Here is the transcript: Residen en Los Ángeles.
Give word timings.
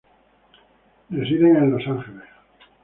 Residen 1.11 1.57
en 1.57 1.69
Los 1.69 1.85
Ángeles. 1.87 2.25